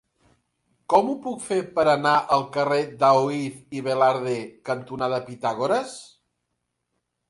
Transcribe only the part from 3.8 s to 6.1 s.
i Velarde cantonada Pitàgores?